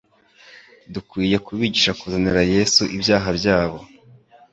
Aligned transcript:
Dukwiriye 0.93 1.37
kubigisha 1.45 1.91
kuzanira 1.99 2.41
Yesu 2.55 2.81
ibyaha 2.95 3.29
byabo, 3.37 3.79